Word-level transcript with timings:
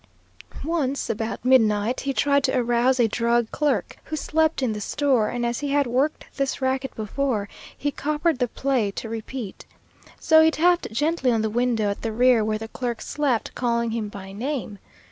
Once, 0.65 1.11
about 1.11 1.45
midnight, 1.45 1.99
he 1.99 2.11
tried 2.11 2.43
to 2.43 2.57
arouse 2.57 2.99
a 2.99 3.07
drug 3.07 3.51
clerk 3.51 3.97
who 4.05 4.15
slept 4.15 4.63
in 4.63 4.73
the 4.73 4.81
store, 4.81 5.27
and 5.29 5.45
as 5.45 5.59
he 5.59 5.69
had 5.69 5.85
worked 5.85 6.25
this 6.37 6.59
racket 6.59 6.95
before, 6.95 7.47
he 7.77 7.91
coppered 7.91 8.39
the 8.39 8.47
play 8.47 8.89
to 8.89 9.07
repeat. 9.07 9.63
So 10.19 10.41
he 10.41 10.49
tapped 10.49 10.91
gently 10.91 11.31
on 11.31 11.43
the 11.43 11.51
window 11.51 11.91
at 11.91 12.01
the 12.01 12.11
rear 12.11 12.43
where 12.43 12.57
the 12.57 12.67
clerk 12.67 12.99
slept, 12.99 13.53
calling 13.53 13.91
him 13.91 14.09
by 14.09 14.31
name. 14.31 14.79